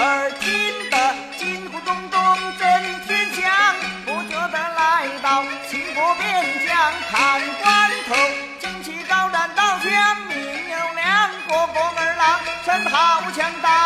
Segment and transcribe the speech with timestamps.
[0.00, 0.50] 耳听
[0.90, 0.96] 得
[1.38, 2.20] 金鼓咚咚
[2.56, 3.74] 震天响
[4.06, 8.14] 不觉得来到秦国边疆看关头
[8.60, 10.36] 旌旗高燃刀枪明
[10.70, 13.77] 又亮国哥们儿郎真好强大。